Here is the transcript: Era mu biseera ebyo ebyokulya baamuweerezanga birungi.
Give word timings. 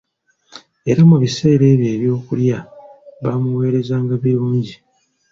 Era 0.91 1.01
mu 1.09 1.17
biseera 1.23 1.63
ebyo 1.73 1.89
ebyokulya 1.95 2.57
baamuweerezanga 3.23 4.13
birungi. 4.23 4.75